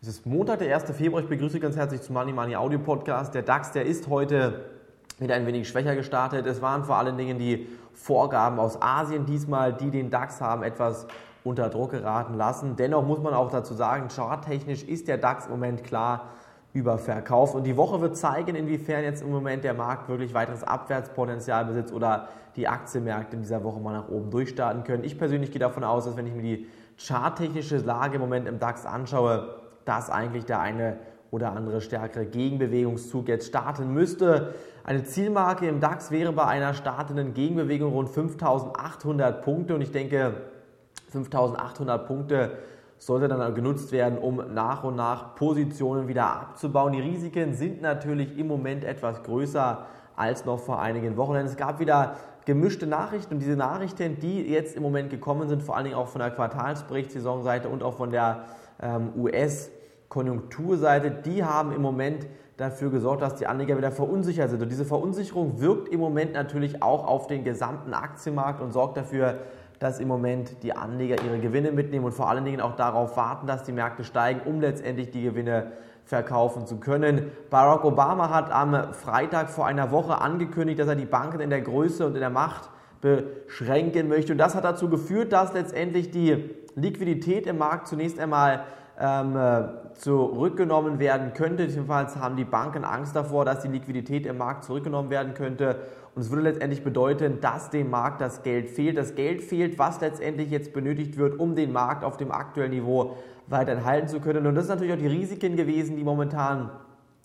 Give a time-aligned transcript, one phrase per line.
[0.00, 0.96] Es ist Montag, der 1.
[0.96, 1.24] Februar.
[1.24, 3.34] Ich begrüße ganz herzlich zum Money Money Audio Podcast.
[3.34, 4.66] Der DAX, der ist heute
[5.18, 6.46] wieder ein wenig schwächer gestartet.
[6.46, 11.08] Es waren vor allen Dingen die Vorgaben aus Asien diesmal, die den DAX haben etwas
[11.42, 12.76] unter Druck geraten lassen.
[12.76, 16.28] Dennoch muss man auch dazu sagen, charttechnisch ist der DAX im Moment klar
[16.74, 17.56] überverkauft.
[17.56, 21.92] Und die Woche wird zeigen, inwiefern jetzt im Moment der Markt wirklich weiteres Abwärtspotenzial besitzt
[21.92, 25.02] oder die Aktienmärkte in dieser Woche mal nach oben durchstarten können.
[25.02, 28.60] Ich persönlich gehe davon aus, dass wenn ich mir die charttechnische Lage im Moment im
[28.60, 30.98] DAX anschaue, dass eigentlich der eine
[31.30, 34.54] oder andere stärkere Gegenbewegungszug jetzt starten müsste.
[34.84, 40.34] Eine Zielmarke im DAX wäre bei einer startenden Gegenbewegung rund 5800 Punkte und ich denke,
[41.10, 42.52] 5800 Punkte
[42.98, 46.92] sollte dann genutzt werden, um nach und nach Positionen wieder abzubauen.
[46.92, 49.86] Die Risiken sind natürlich im Moment etwas größer
[50.16, 54.50] als noch vor einigen Wochen, denn es gab wieder gemischte Nachrichten und diese Nachrichten, die
[54.50, 58.10] jetzt im Moment gekommen sind, vor allen Dingen auch von der Quartalsberichtssaisonseite und auch von
[58.10, 58.44] der
[58.80, 59.70] ähm, US-
[60.08, 62.26] Konjunkturseite, die haben im Moment
[62.56, 64.62] dafür gesorgt, dass die Anleger wieder verunsichert sind.
[64.62, 69.38] Und diese Verunsicherung wirkt im Moment natürlich auch auf den gesamten Aktienmarkt und sorgt dafür,
[69.78, 73.46] dass im Moment die Anleger ihre Gewinne mitnehmen und vor allen Dingen auch darauf warten,
[73.46, 75.72] dass die Märkte steigen, um letztendlich die Gewinne
[76.04, 77.30] verkaufen zu können.
[77.50, 81.60] Barack Obama hat am Freitag vor einer Woche angekündigt, dass er die Banken in der
[81.60, 82.70] Größe und in der Macht
[83.00, 84.32] beschränken möchte.
[84.32, 88.64] Und das hat dazu geführt, dass letztendlich die Liquidität im Markt zunächst einmal
[89.94, 91.64] zurückgenommen werden könnte.
[91.64, 95.76] Jedenfalls haben die Banken Angst davor, dass die Liquidität im Markt zurückgenommen werden könnte.
[96.14, 98.96] Und es würde letztendlich bedeuten, dass dem Markt das Geld fehlt.
[98.96, 103.16] Das Geld fehlt, was letztendlich jetzt benötigt wird, um den Markt auf dem aktuellen Niveau
[103.46, 104.46] weiterhin halten zu können.
[104.46, 106.70] Und das sind natürlich auch die Risiken gewesen, die momentan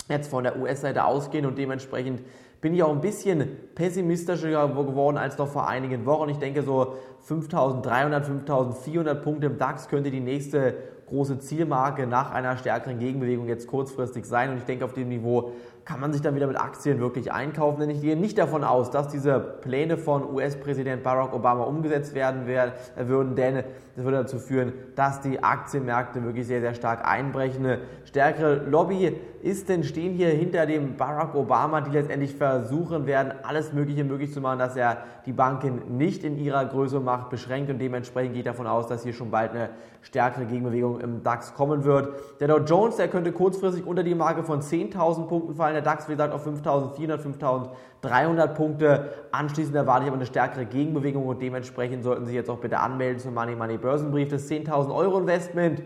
[0.09, 2.21] jetzt von der US-Seite ausgehen und dementsprechend
[2.63, 6.29] bin ich auch ein bisschen pessimistischer geworden als noch vor einigen Wochen.
[6.29, 10.73] Ich denke, so 5300, 5400 Punkte im DAX könnte die nächste
[11.07, 14.49] große Zielmarke nach einer stärkeren Gegenbewegung jetzt kurzfristig sein.
[14.49, 15.51] Und ich denke, auf dem Niveau
[15.85, 17.81] kann man sich dann wieder mit Aktien wirklich einkaufen.
[17.81, 22.47] Denn ich gehe nicht davon aus, dass diese Pläne von US-Präsident Barack Obama umgesetzt werden
[22.47, 23.63] würden, denn
[23.95, 27.65] das würde dazu führen, dass die Aktienmärkte wirklich sehr, sehr stark einbrechen.
[27.65, 33.33] Eine stärkere Lobby ist denn, stehen hier hinter dem Barack Obama, die letztendlich versuchen werden,
[33.43, 37.71] alles Mögliche möglich zu machen, dass er die Banken nicht in ihrer Größe Macht beschränkt
[37.71, 39.69] und dementsprechend geht davon aus, dass hier schon bald eine
[40.01, 42.13] stärkere Gegenbewegung im DAX kommen wird.
[42.39, 46.07] Der Dow Jones, der könnte kurzfristig unter die Marke von 10.000 Punkten fallen, der DAX,
[46.07, 47.19] wie gesagt, auf 5.400,
[48.01, 49.09] 5.300 Punkte.
[49.31, 53.19] Anschließend erwarte ich aber eine stärkere Gegenbewegung und dementsprechend sollten Sie jetzt auch bitte anmelden
[53.19, 54.29] zum Money Money Börsenbrief.
[54.29, 55.81] Das 10.000 Euro Investment.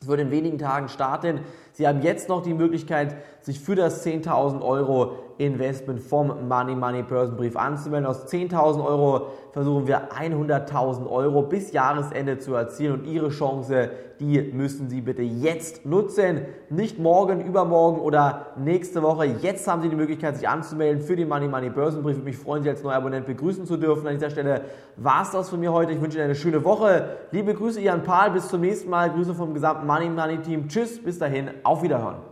[0.00, 1.40] Es wird in wenigen Tagen starten.
[1.72, 7.02] Sie haben jetzt noch die Möglichkeit, sich für das 10.000 Euro Investment vom Money Money
[7.02, 8.06] Börsenbrief anzumelden.
[8.06, 13.90] Aus 10.000 Euro versuchen wir 100.000 Euro bis Jahresende zu erzielen und Ihre Chance,
[14.20, 16.42] die müssen Sie bitte jetzt nutzen.
[16.70, 19.24] Nicht morgen, übermorgen oder nächste Woche.
[19.24, 22.18] Jetzt haben Sie die Möglichkeit, sich anzumelden für den Money Money Börsenbrief.
[22.18, 24.06] Ich mich freuen, Sie als neuer Abonnent begrüßen zu dürfen.
[24.06, 24.62] An dieser Stelle
[24.96, 25.92] war es das von mir heute.
[25.92, 27.16] Ich wünsche Ihnen eine schöne Woche.
[27.32, 28.30] Liebe Grüße, Jan Pahl.
[28.30, 29.10] Bis zum nächsten Mal.
[29.10, 30.68] Grüße vom gesamten Money Money Team.
[30.68, 31.50] Tschüss, bis dahin.
[31.62, 32.31] Auf Wiederhören.